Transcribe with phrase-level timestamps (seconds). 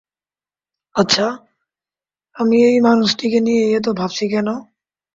[0.95, 1.25] আচ্ছা,
[2.35, 4.47] আমি এই মানুষটিকে নিয়ে এত ভাবছি কেন?